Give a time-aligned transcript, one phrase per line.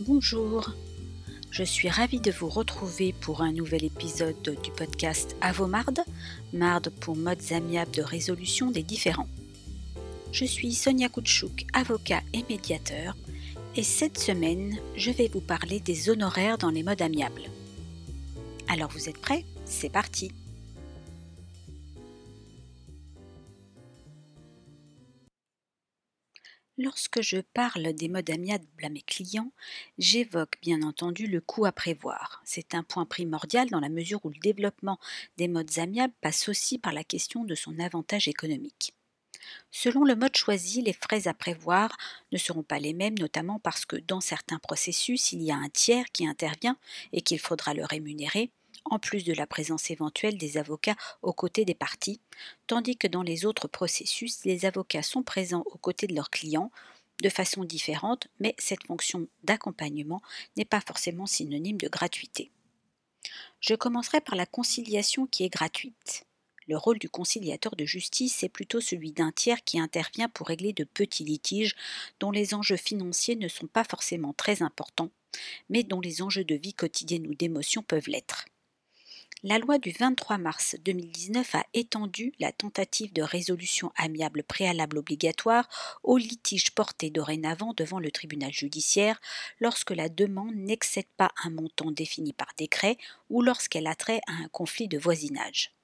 [0.00, 0.74] Bonjour,
[1.50, 6.00] je suis ravie de vous retrouver pour un nouvel épisode du podcast Avomarde,
[6.52, 9.28] marde pour modes amiables de résolution des différends.
[10.32, 13.16] Je suis Sonia Koutchouk, avocat et médiateur,
[13.74, 17.48] et cette semaine, je vais vous parler des honoraires dans les modes amiables.
[18.68, 19.46] Alors vous êtes prêts?
[19.64, 20.30] C'est parti
[26.78, 29.50] Lorsque je parle des modes amiables à mes clients,
[29.98, 32.42] j'évoque bien entendu le coût à prévoir.
[32.44, 34.98] C'est un point primordial dans la mesure où le développement
[35.38, 38.94] des modes amiables passe aussi par la question de son avantage économique.
[39.70, 41.96] Selon le mode choisi, les frais à prévoir
[42.32, 45.68] ne seront pas les mêmes, notamment parce que dans certains processus, il y a un
[45.70, 46.76] tiers qui intervient
[47.12, 48.50] et qu'il faudra le rémunérer,
[48.90, 52.20] en plus de la présence éventuelle des avocats aux côtés des parties,
[52.66, 56.70] tandis que dans les autres processus, les avocats sont présents aux côtés de leurs clients
[57.22, 60.22] de façon différente, mais cette fonction d'accompagnement
[60.56, 62.50] n'est pas forcément synonyme de gratuité.
[63.60, 66.26] Je commencerai par la conciliation qui est gratuite.
[66.68, 70.72] Le rôle du conciliateur de justice est plutôt celui d'un tiers qui intervient pour régler
[70.72, 71.76] de petits litiges
[72.18, 75.10] dont les enjeux financiers ne sont pas forcément très importants,
[75.68, 78.46] mais dont les enjeux de vie quotidienne ou d'émotion peuvent l'être.
[79.42, 85.68] La loi du 23 mars 2019 a étendu la tentative de résolution amiable préalable obligatoire
[86.02, 89.20] aux litiges portés dorénavant devant le tribunal judiciaire
[89.60, 92.96] lorsque la demande n'excède pas un montant défini par décret
[93.28, 95.75] ou lorsqu'elle a trait à un conflit de voisinage.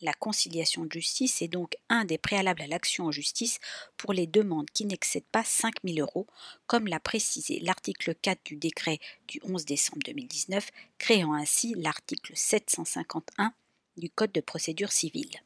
[0.00, 3.60] La conciliation de justice est donc un des préalables à l'action en justice
[3.96, 6.26] pour les demandes qui n'excèdent pas 5 000 euros,
[6.66, 13.54] comme l'a précisé l'article 4 du décret du 11 décembre 2019, créant ainsi l'article 751
[13.96, 15.42] du Code de procédure civile.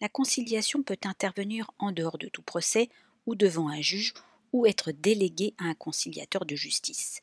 [0.00, 2.90] La conciliation peut intervenir en dehors de tout procès
[3.26, 4.12] ou devant un juge
[4.52, 7.22] ou être déléguée à un conciliateur de justice.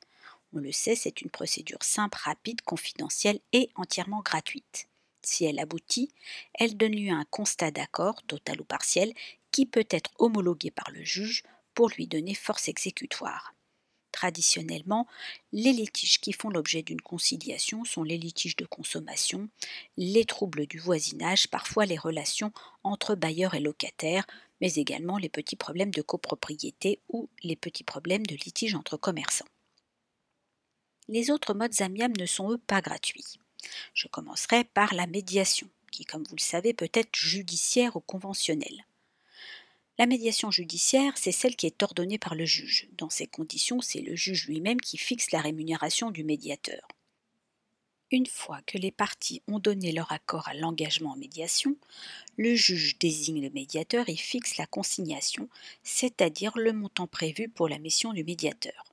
[0.54, 4.88] On le sait, c'est une procédure simple, rapide, confidentielle et entièrement gratuite.
[5.24, 6.12] Si elle aboutit,
[6.54, 9.14] elle donne lieu à un constat d'accord, total ou partiel,
[9.52, 11.44] qui peut être homologué par le juge
[11.74, 13.56] pour lui donner force exécutoire.
[14.12, 15.08] Traditionnellement,
[15.52, 19.50] les litiges qui font l'objet d'une conciliation sont les litiges de consommation,
[19.98, 22.52] les troubles du voisinage, parfois les relations
[22.84, 24.28] entre bailleurs et locataires,
[24.62, 29.48] mais également les petits problèmes de copropriété ou les petits problèmes de litige entre commerçants.
[31.08, 33.40] Les autres modes amiables ne sont eux pas gratuits.
[33.94, 38.86] Je commencerai par la médiation, qui, comme vous le savez, peut être judiciaire ou conventionnelle.
[40.00, 42.88] La médiation judiciaire, c'est celle qui est ordonnée par le juge.
[42.98, 46.88] Dans ces conditions, c'est le juge lui-même qui fixe la rémunération du médiateur.
[48.10, 51.76] Une fois que les parties ont donné leur accord à l'engagement en médiation,
[52.38, 55.50] le juge désigne le médiateur et fixe la consignation,
[55.84, 58.93] c'est-à-dire le montant prévu pour la mission du médiateur.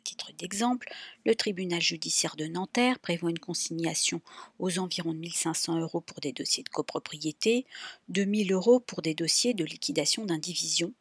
[0.00, 0.90] À titre d'exemple,
[1.26, 4.22] le tribunal judiciaire de Nanterre prévoit une consignation
[4.58, 7.66] aux environs de 1500 euros pour des dossiers de copropriété,
[8.08, 10.94] de 1000 euros pour des dossiers de liquidation d'indivision,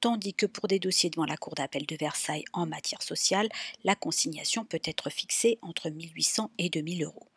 [0.00, 3.48] tandis que pour des dossiers devant la Cour d'appel de Versailles en matière sociale,
[3.84, 7.28] la consignation peut être fixée entre 1800 et 2000 euros.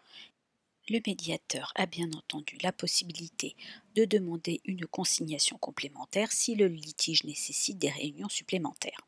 [0.90, 3.56] Le médiateur a bien entendu la possibilité
[3.94, 9.08] de demander une consignation complémentaire si le litige nécessite des réunions supplémentaires.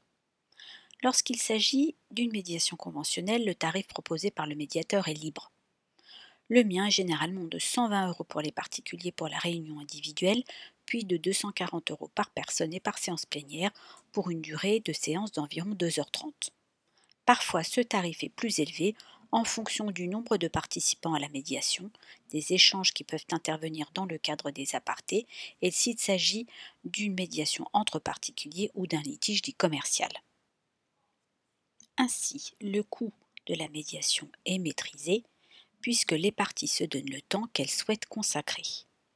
[1.03, 5.51] Lorsqu'il s'agit d'une médiation conventionnelle, le tarif proposé par le médiateur est libre.
[6.47, 10.43] Le mien est généralement de 120 euros pour les particuliers pour la réunion individuelle,
[10.85, 13.71] puis de 240 euros par personne et par séance plénière
[14.11, 16.51] pour une durée de séance d'environ 2h30.
[17.25, 18.95] Parfois, ce tarif est plus élevé
[19.31, 21.89] en fonction du nombre de participants à la médiation,
[22.29, 25.25] des échanges qui peuvent intervenir dans le cadre des apartés
[25.61, 26.45] et s'il s'agit
[26.83, 30.11] d'une médiation entre particuliers ou d'un litige dit commercial.
[31.97, 33.13] Ainsi, le coût
[33.45, 35.23] de la médiation est maîtrisé
[35.81, 38.63] puisque les parties se donnent le temps qu'elles souhaitent consacrer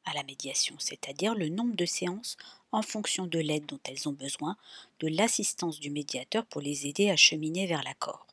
[0.05, 2.37] à la médiation, c'est-à-dire le nombre de séances
[2.71, 4.55] en fonction de l'aide dont elles ont besoin,
[4.99, 8.27] de l'assistance du médiateur pour les aider à cheminer vers l'accord.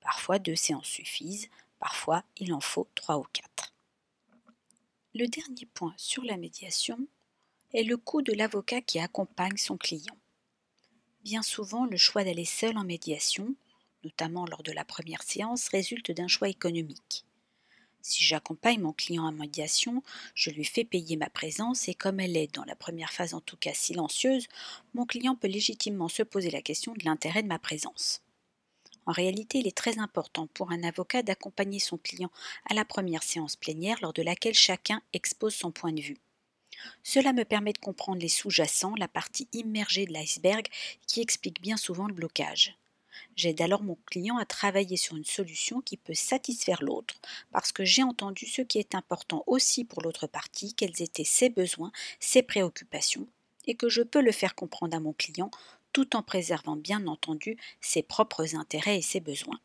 [0.00, 3.72] Parfois deux séances suffisent, parfois il en faut trois ou quatre.
[5.14, 6.98] Le dernier point sur la médiation
[7.72, 10.16] est le coût de l'avocat qui accompagne son client.
[11.22, 13.54] Bien souvent, le choix d'aller seul en médiation,
[14.04, 17.24] notamment lors de la première séance, résulte d'un choix économique.
[18.02, 20.02] Si j'accompagne mon client en médiation,
[20.34, 23.40] je lui fais payer ma présence et comme elle est, dans la première phase en
[23.40, 24.46] tout cas silencieuse,
[24.94, 28.22] mon client peut légitimement se poser la question de l'intérêt de ma présence.
[29.04, 32.30] En réalité, il est très important pour un avocat d'accompagner son client
[32.70, 36.18] à la première séance plénière lors de laquelle chacun expose son point de vue.
[37.02, 40.66] Cela me permet de comprendre les sous-jacents, la partie immergée de l'iceberg
[41.06, 42.76] qui explique bien souvent le blocage.
[43.36, 47.84] J'aide alors mon client à travailler sur une solution qui peut satisfaire l'autre parce que
[47.84, 52.42] j'ai entendu ce qui est important aussi pour l'autre partie, quels étaient ses besoins, ses
[52.42, 53.26] préoccupations,
[53.66, 55.50] et que je peux le faire comprendre à mon client
[55.92, 59.60] tout en préservant bien entendu ses propres intérêts et ses besoins.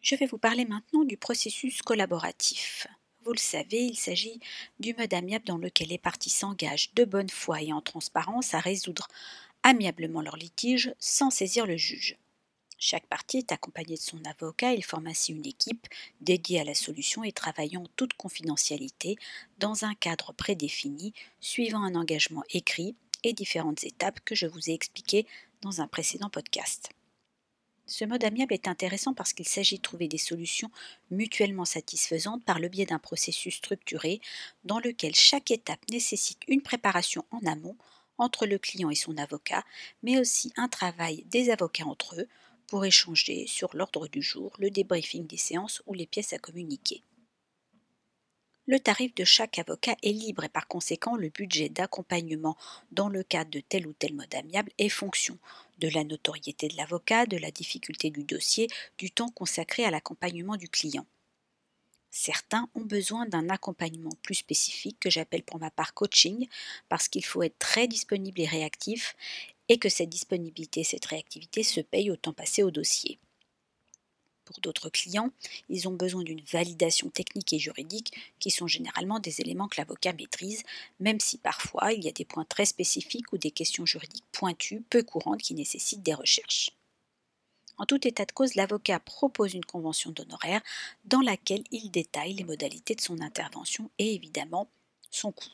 [0.00, 2.86] Je vais vous parler maintenant du processus collaboratif.
[3.28, 4.40] Vous le savez, il s'agit
[4.80, 8.58] du mode amiable dans lequel les parties s'engagent de bonne foi et en transparence à
[8.58, 9.06] résoudre
[9.62, 12.16] amiablement leur litige sans saisir le juge.
[12.78, 15.88] Chaque partie est accompagnée de son avocat, il forme ainsi une équipe
[16.22, 19.18] dédiée à la solution et travaillant en toute confidentialité
[19.58, 24.72] dans un cadre prédéfini, suivant un engagement écrit et différentes étapes que je vous ai
[24.72, 25.26] expliquées
[25.60, 26.88] dans un précédent podcast.
[27.90, 30.70] Ce mode amiable est intéressant parce qu'il s'agit de trouver des solutions
[31.10, 34.20] mutuellement satisfaisantes par le biais d'un processus structuré
[34.64, 37.78] dans lequel chaque étape nécessite une préparation en amont
[38.18, 39.64] entre le client et son avocat,
[40.02, 42.28] mais aussi un travail des avocats entre eux
[42.66, 47.02] pour échanger sur l'ordre du jour, le débriefing des séances ou les pièces à communiquer.
[48.66, 52.58] Le tarif de chaque avocat est libre et par conséquent le budget d'accompagnement
[52.92, 55.38] dans le cadre de tel ou tel mode amiable est fonction
[55.78, 60.56] de la notoriété de l'avocat, de la difficulté du dossier, du temps consacré à l'accompagnement
[60.56, 61.06] du client.
[62.10, 66.48] Certains ont besoin d'un accompagnement plus spécifique que j'appelle pour ma part coaching
[66.88, 69.14] parce qu'il faut être très disponible et réactif
[69.68, 73.18] et que cette disponibilité et cette réactivité se payent au temps passé au dossier.
[74.48, 75.30] Pour d'autres clients,
[75.68, 80.14] ils ont besoin d'une validation technique et juridique qui sont généralement des éléments que l'avocat
[80.14, 80.62] maîtrise,
[81.00, 84.82] même si parfois il y a des points très spécifiques ou des questions juridiques pointues,
[84.88, 86.70] peu courantes, qui nécessitent des recherches.
[87.76, 90.62] En tout état de cause, l'avocat propose une convention d'honoraires
[91.04, 94.66] dans laquelle il détaille les modalités de son intervention et évidemment
[95.10, 95.52] son coût.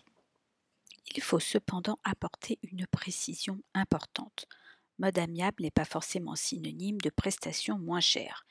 [1.17, 4.47] Il faut cependant apporter une précision importante.
[4.99, 8.45] Mode amiable n'est pas forcément synonyme de prestation moins chère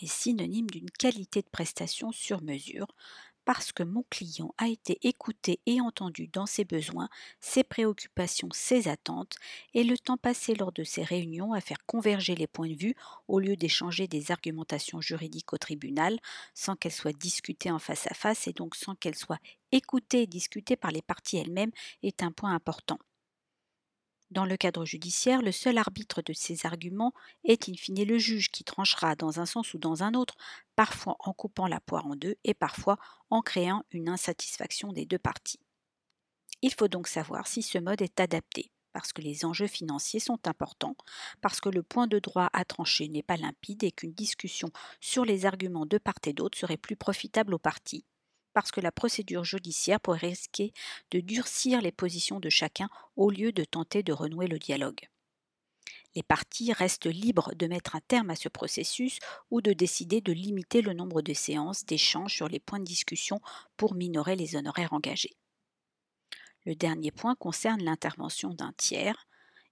[0.00, 2.88] mais synonyme d'une qualité de prestation sur mesure,
[3.44, 7.10] parce que mon client a été écouté et entendu dans ses besoins,
[7.40, 9.36] ses préoccupations, ses attentes,
[9.74, 12.94] et le temps passé lors de ces réunions à faire converger les points de vue
[13.28, 16.18] au lieu d'échanger des argumentations juridiques au tribunal,
[16.54, 19.40] sans qu'elles soient discutées en face à face et donc sans qu'elles soient
[19.72, 21.72] écoutées et discutées par les parties elles-mêmes,
[22.02, 22.98] est un point important.
[24.34, 27.14] Dans le cadre judiciaire, le seul arbitre de ces arguments
[27.44, 30.34] est in fine le juge qui tranchera dans un sens ou dans un autre,
[30.74, 32.98] parfois en coupant la poire en deux et parfois
[33.30, 35.60] en créant une insatisfaction des deux parties.
[36.62, 40.48] Il faut donc savoir si ce mode est adapté, parce que les enjeux financiers sont
[40.48, 40.96] importants,
[41.40, 45.24] parce que le point de droit à trancher n'est pas limpide et qu'une discussion sur
[45.24, 48.04] les arguments de part et d'autre serait plus profitable aux parties,
[48.54, 50.72] parce que la procédure judiciaire pourrait risquer
[51.10, 55.08] de durcir les positions de chacun au lieu de tenter de renouer le dialogue.
[56.14, 59.18] Les parties restent libres de mettre un terme à ce processus
[59.50, 63.40] ou de décider de limiter le nombre de séances d'échange sur les points de discussion
[63.76, 65.36] pour minorer les honoraires engagés.
[66.64, 69.26] Le dernier point concerne l'intervention d'un tiers.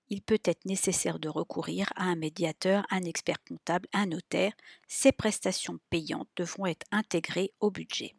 [0.08, 4.52] Il peut être nécessaire de recourir à un médiateur, un expert comptable, un notaire.
[4.88, 8.14] Ces prestations payantes devront être intégrées au budget.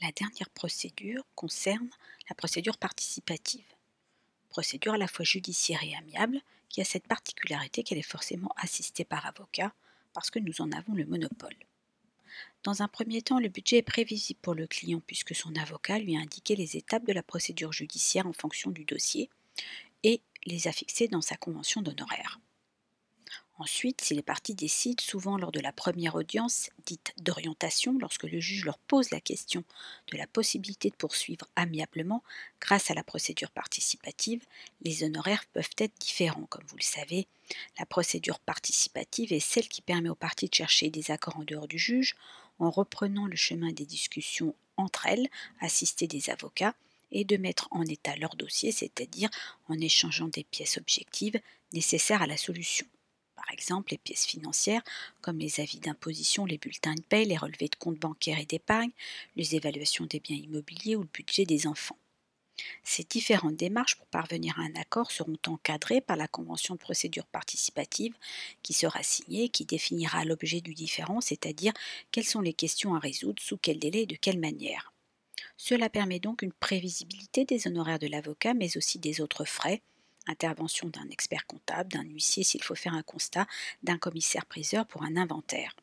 [0.00, 1.90] La dernière procédure concerne
[2.28, 3.64] la procédure participative.
[4.48, 9.04] Procédure à la fois judiciaire et amiable qui a cette particularité qu'elle est forcément assistée
[9.04, 9.72] par avocat
[10.12, 11.56] parce que nous en avons le monopole.
[12.62, 16.16] Dans un premier temps, le budget est prévisible pour le client puisque son avocat lui
[16.16, 19.30] a indiqué les étapes de la procédure judiciaire en fonction du dossier
[20.04, 22.38] et les a fixées dans sa convention d'honoraires.
[23.60, 28.38] Ensuite, si les parties décident, souvent lors de la première audience dite d'orientation, lorsque le
[28.38, 29.64] juge leur pose la question
[30.12, 32.22] de la possibilité de poursuivre amiablement
[32.60, 34.44] grâce à la procédure participative,
[34.82, 36.46] les honoraires peuvent être différents.
[36.46, 37.26] Comme vous le savez,
[37.80, 41.66] la procédure participative est celle qui permet aux parties de chercher des accords en dehors
[41.66, 42.14] du juge,
[42.60, 45.28] en reprenant le chemin des discussions entre elles,
[45.60, 46.76] assistées des avocats,
[47.10, 49.30] et de mettre en état leur dossier, c'est-à-dire
[49.66, 51.40] en échangeant des pièces objectives
[51.72, 52.86] nécessaires à la solution
[53.48, 54.82] par exemple les pièces financières
[55.22, 58.90] comme les avis d'imposition, les bulletins de paie, les relevés de comptes bancaires et d'épargne,
[59.36, 61.96] les évaluations des biens immobiliers ou le budget des enfants.
[62.84, 67.24] Ces différentes démarches pour parvenir à un accord seront encadrées par la convention de procédure
[67.24, 68.14] participative
[68.62, 71.72] qui sera signée et qui définira l'objet du différend, c'est-à-dire
[72.10, 74.92] quelles sont les questions à résoudre, sous quel délai et de quelle manière.
[75.56, 79.80] Cela permet donc une prévisibilité des honoraires de l'avocat mais aussi des autres frais,
[80.28, 83.46] intervention d'un expert comptable, d'un huissier s'il faut faire un constat,
[83.82, 85.74] d'un commissaire-priseur pour un inventaire.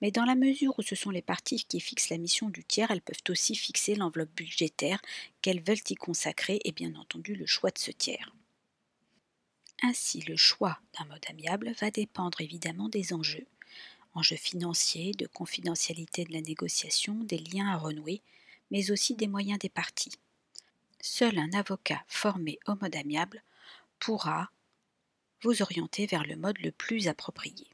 [0.00, 2.90] Mais dans la mesure où ce sont les parties qui fixent la mission du tiers,
[2.90, 5.02] elles peuvent aussi fixer l'enveloppe budgétaire
[5.42, 8.34] qu'elles veulent y consacrer et bien entendu le choix de ce tiers.
[9.82, 13.46] Ainsi, le choix d'un mode amiable va dépendre évidemment des enjeux,
[14.14, 18.22] enjeux financiers, de confidentialité de la négociation, des liens à renouer,
[18.70, 20.18] mais aussi des moyens des parties.
[21.00, 23.42] Seul un avocat formé au mode amiable
[23.98, 24.50] pourra
[25.42, 27.68] vous orienter vers le mode le plus approprié.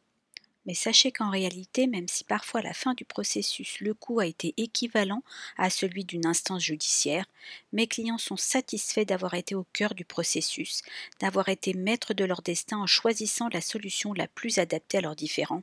[0.67, 4.27] Mais sachez qu'en réalité, même si parfois à la fin du processus le coût a
[4.27, 5.23] été équivalent
[5.59, 7.27] à celui d'une instance judiciaire,
[7.73, 10.83] mes clients sont satisfaits d'avoir été au cœur du processus,
[11.21, 15.17] d'avoir été maîtres de leur destin en choisissant la solution la plus adaptée à leurs
[15.17, 15.63] différends,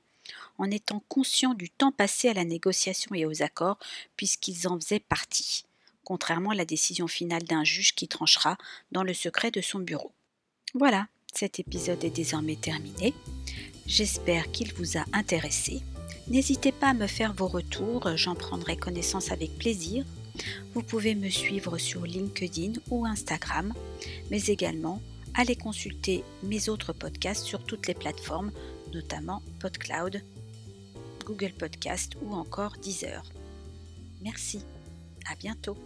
[0.59, 3.79] en étant conscients du temps passé à la négociation et aux accords,
[4.17, 5.65] puisqu'ils en faisaient partie,
[6.03, 8.57] contrairement à la décision finale d'un juge qui tranchera
[8.91, 10.11] dans le secret de son bureau.
[10.73, 13.13] Voilà, cet épisode est désormais terminé.
[13.87, 15.81] J'espère qu'il vous a intéressé.
[16.27, 20.05] N'hésitez pas à me faire vos retours, j'en prendrai connaissance avec plaisir.
[20.73, 23.73] Vous pouvez me suivre sur LinkedIn ou Instagram,
[24.29, 25.01] mais également
[25.33, 28.51] allez consulter mes autres podcasts sur toutes les plateformes,
[28.93, 30.21] notamment PodCloud,
[31.25, 33.23] Google Podcast ou encore Deezer.
[34.21, 34.61] Merci,
[35.29, 35.77] à bientôt.